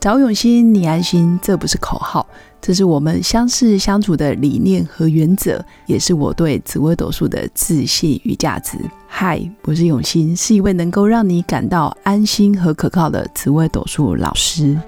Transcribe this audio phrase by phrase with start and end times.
[0.00, 2.24] 找永新，你安心，这不是口号，
[2.60, 8.78] 这是我们相识相处的理念和原则，也是我对紫微斗数的自信与价值。
[9.08, 14.78] 嗨，我是永新，是一位能够让你感到安心和可靠的紫微斗数老师。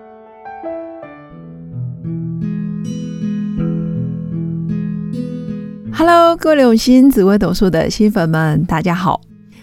[5.92, 9.20] Hello，各位永新紫微斗数的新粉们，大家好。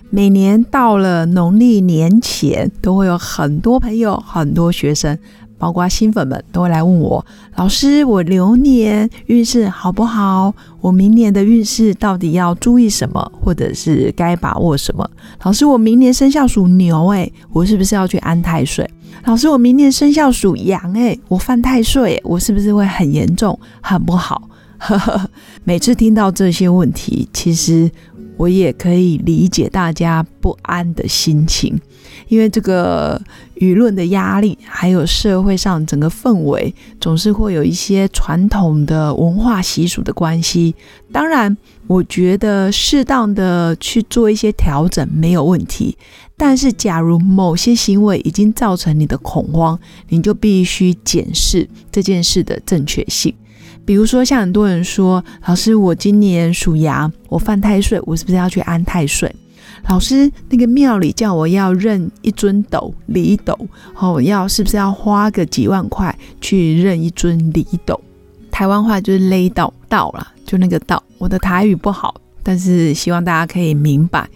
[0.09, 5.20] 每年到了农历年前，都会有很多朋友、很多学生，
[5.57, 7.25] 包括新粉们，都会来问我：
[7.55, 10.53] 老师，我流年运势好不好？
[10.81, 15.09] 我明年的运势到底要注意什么，或者是该把握什么？
[15.43, 18.89] 老师，我明年生肖属牛，诶，我是不是要去安太岁？
[19.25, 24.41] 老师，我明年生肖属羊，诶，我犯太岁，我是不是会很严重、很不好？
[25.63, 27.91] 每次听到这些问题，其实。
[28.38, 31.76] 我也可以理解大家不安的心情，
[32.27, 33.20] 因为这个
[33.55, 40.76] 舆论的压力，还有社会上整个氛围，总是会有一些传统的文化习俗的关系。
[41.12, 41.57] 当然，
[41.88, 45.98] 我觉得适当的去做一些调整没有问题。
[46.38, 49.79] 但是，假如某些行为已经造成你的恐慌，
[50.10, 53.34] 你就必须检视这件事的正确性。
[53.88, 59.34] 比如说，像很多人说，老师，我今年属羊，我犯太岁，我是不是要去安太岁？
[59.88, 63.57] 老师，那个庙里叫我要认一尊斗李斗，
[63.96, 67.97] 哦，要是不是要花个几万块去认一尊李斗？
[68.52, 71.01] 台湾话就是勒道道啦，就那个道。
[71.18, 74.28] 我的台语不好，但是希望大家可以明白。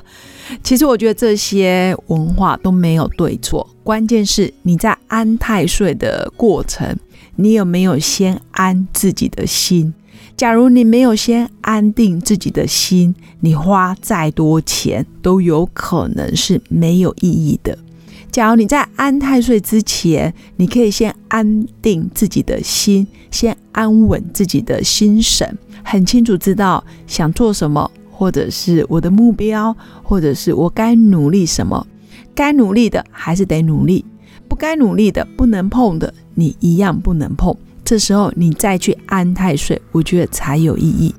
[0.64, 6.96] 其实我觉得这些文化都没有对错，关键是你在安太岁的过程。
[7.40, 9.94] 你有没有先安自己的心？
[10.36, 17.78] 假如你没有先安定自己的心，你花再多钱都有可能是没有意义的。
[18.32, 31.86] 假如你在安太岁之前，你可以先安定自己的心，先安稳自己的心神，很清楚知道想做什么，或者是我的目标，或者是我该努力什么，
[32.34, 34.04] 该努力的还是得努力。
[34.48, 37.54] 不该努力的、不能碰的，你一样不能碰。
[37.84, 41.14] 这时候你再去安太岁，我觉得才有意义。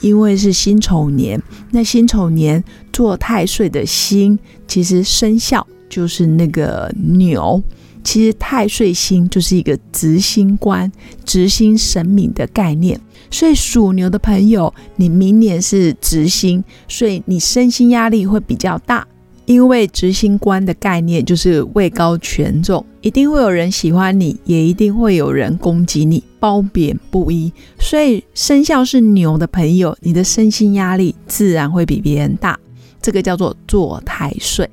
[0.00, 1.40] 因为是辛丑年，
[1.70, 2.62] 那辛丑年
[2.92, 7.62] 做太岁的星，其实生肖就是那个牛。
[8.02, 10.90] 其实太岁星就是一个执星官、
[11.24, 13.00] 执星神明的概念。
[13.30, 19.06] 所以属牛的朋友，你明年是执星，所以你身心压力会比较大。
[19.46, 27.52] 因为执行官的概念就是位高权重，一定会有人喜欢你，也一定会有人攻击你，褒贬不一。
[27.78, 32.58] 所以生肖是牛的朋友，你的身心压力自然会比别人大。
[33.02, 34.68] 这个叫做坐太岁，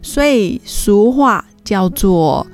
[0.00, 2.46] 所以俗话叫做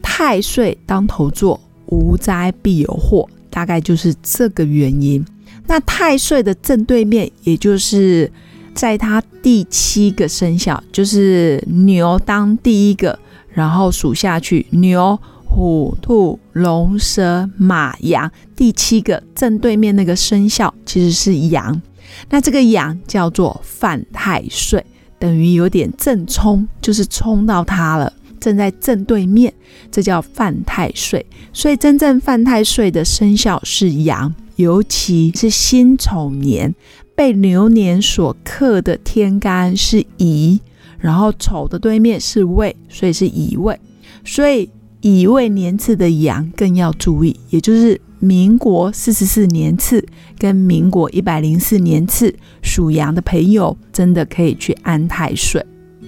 [0.00, 5.22] 太岁当头坐，无灾必有祸，大概就是这个原因。
[5.66, 8.32] 那太岁的正对面，也就是。
[8.78, 13.18] 在它第七个生肖，就是牛当第一个，
[13.48, 21.82] 然后数下去，牛、虎、兔、龙、蛇、马、羊，第七个正对面那个生肖其实是羊。
[22.30, 24.86] 那这个羊叫做犯太岁，
[25.18, 29.52] 等于有点正冲，就是冲到它了，正在正对面，
[29.90, 31.26] 这叫犯太岁。
[31.52, 36.72] 所以真正犯太岁的生肖是羊，尤其是辛丑年。
[37.18, 40.60] 被牛年所克的天干是乙，
[41.00, 43.76] 然后丑的对面是未，所以是乙未。
[44.24, 44.70] 所以
[45.00, 50.06] 乙未年次的羊更要注意，也就是民国四十四年次
[50.38, 55.60] 跟民国一百零四年次属羊的朋友，真的可以去安太岁。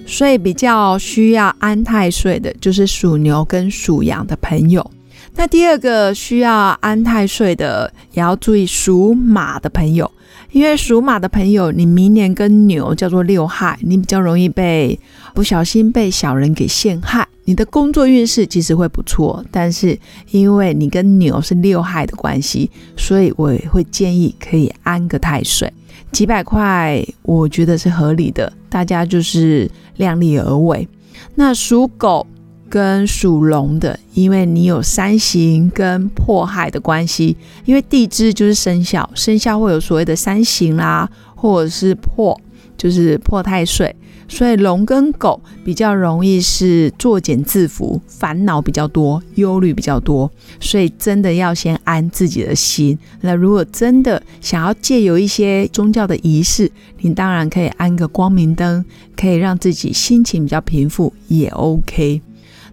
[0.05, 4.89] 所以比较需要安太岁的，就是属牛跟属羊的朋友。
[5.35, 10.09] 那第二个需要安太岁的，也要注意属马的朋友。
[10.51, 14.99] 因为属马的朋友，你明年跟牛叫做六害，你比较容易被
[15.33, 17.27] 不小心被小人给陷害。
[17.45, 19.97] 你的工作运势其实会不错，但是
[20.29, 25.71] 因为你跟牛是六害的关系，所以我会建议可以安个太岁，
[26.11, 30.87] 几百块我觉得是合理的，大家就是量力而为。
[31.35, 32.27] 那属狗。
[32.71, 37.35] 跟属龙的，因为你有三刑跟破害的关系，
[37.65, 42.39] 因为地支就是生肖，生肖会有所谓的三刑啦，或者是破，
[42.77, 43.93] 就是破太岁，
[44.29, 50.31] 所以龙跟狗比较容易是作茧自缚，烦恼比较多，忧虑比较多，
[50.61, 52.97] 所以真的要先安自己的心。
[53.19, 56.71] 那如果真的想要借由一些宗教的仪式，
[57.01, 58.85] 你当然可以安个光明灯，
[59.17, 62.21] 可以让自己心情比较平复，也 OK。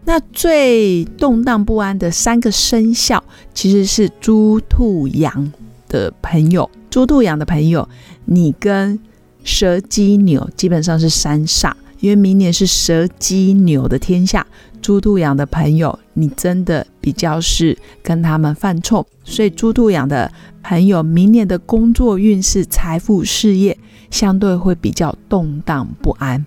[0.09, 3.23] 那最动荡不安的三个生肖，
[3.53, 5.53] 其实是猪、兔、羊
[5.87, 6.71] 的朋友。
[6.89, 7.87] 猪、兔、羊的朋友，
[8.25, 8.99] 你跟
[9.45, 14.47] 蛇、鸡、牛基本上是三煞，因为明年是蛇、鸡、牛的天下。
[14.81, 20.33] 猪、兔、羊的朋友，你真的比较是跟他们犯冲，所以猪、兔、羊的
[20.63, 23.77] 朋友，明年的工作运势、财富、事业
[24.11, 26.47] 相对会比较动荡不安。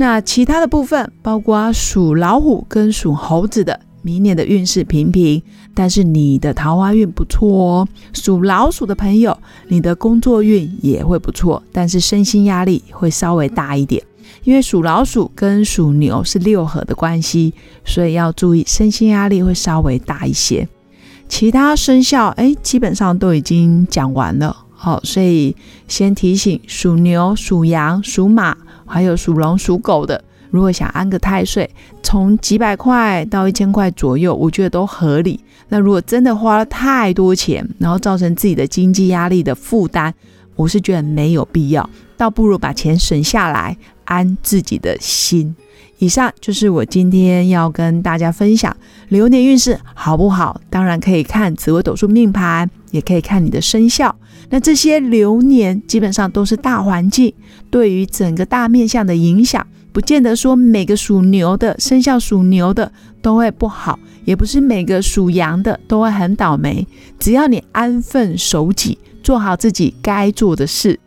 [0.00, 5.42] 那其他的部分，包括属老虎跟属猴子的，明年的运势平平，
[5.74, 7.88] 但是你的桃花运不错哦。
[8.12, 9.36] 属老鼠的朋友，
[9.66, 14.00] 你的工作运也会不错，但是身心压力会稍微大一点，
[14.44, 17.52] 因为属老鼠跟属牛是六合的关系，
[17.84, 20.68] 所以要注意身心压力会稍微大一些。
[21.28, 25.56] 其他生肖，哎，基本上都已经讲完了，好，所以
[25.88, 28.56] 先提醒属牛、属羊、属马。
[28.88, 31.68] 还有属龙、属狗的，如果想安个太岁，
[32.02, 35.38] 从几百块到一千块左右，我觉得都合理。
[35.68, 40.12] 那如果真的花了太多钱，然后造成自己的经济压力的负担，
[40.56, 45.54] 我是觉得没有必要，倒不如把钱省下来，安自己的心。
[45.98, 48.76] 以上就是我今天要跟大家分享
[49.08, 50.60] 流年运势好不好？
[50.70, 54.14] 当然可以看紫微斗数命盘，也可以看你的生肖。
[54.50, 57.32] 那这些流年基本上都是大环境
[57.70, 62.90] 对于整个大面相的影响，不见得说每个属牛的生肖属牛的
[63.20, 66.86] 都会不好，也不是每个属羊的都会很倒霉。
[67.18, 70.98] 只要你安分守己，做好自己该做的事，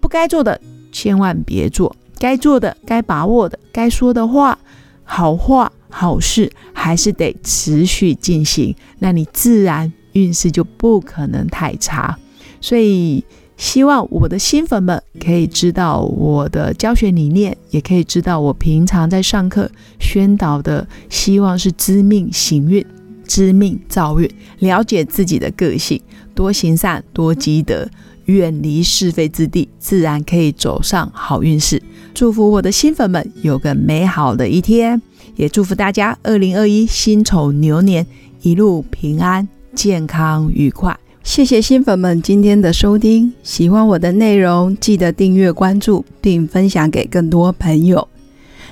[0.00, 0.60] 不该做的
[0.90, 1.94] 千万别做。
[2.20, 4.58] 该做的、该把握的、该说的话，
[5.04, 8.76] 好话、好事，还是得持续进行。
[8.98, 12.18] 那你自然运势就不可能太差。
[12.60, 13.24] 所以，
[13.56, 22.84] 希望我的新粉们可以知道我的教学理念，也可以知道我平常在上课宣导的，希望是知命行运、
[23.26, 25.98] 知命造运，了解自己的个性，
[26.34, 27.88] 多行善，多积德。
[28.26, 31.82] 远离是非之地，自然可以走上好运势。
[32.12, 35.00] 祝福我的新粉们有个美好的一天，
[35.36, 38.06] 也祝福大家二零二一辛丑牛年
[38.42, 40.98] 一路平安、健康、愉快。
[41.22, 48.06] 谢谢新粉们今天的收听，喜欢我的内容，记得订阅、关注并分享给更多朋友。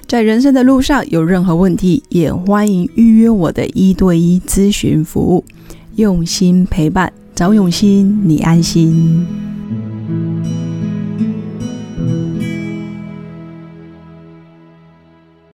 [0.06, 5.44] 在人生的路上有任何问题，也欢迎预约我的一对一咨询服务，
[5.96, 7.12] 用心陪伴。
[7.34, 9.47] 找永新，你安心。